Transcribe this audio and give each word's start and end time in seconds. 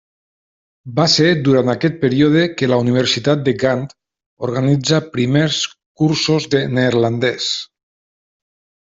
Va 0.99 1.03
ser 1.15 1.25
durant 1.47 1.67
aquest 1.73 1.99
període 2.03 2.45
que 2.61 2.69
la 2.71 2.79
Universitat 2.83 3.43
de 3.49 3.53
Gant 3.63 3.83
organitza 4.47 5.01
primers 5.19 5.61
cursos 6.03 6.49
de 6.55 6.63
neerlandès. 6.79 7.51